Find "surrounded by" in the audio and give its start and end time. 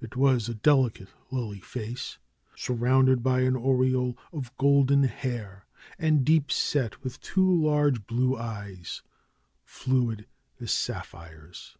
2.56-3.42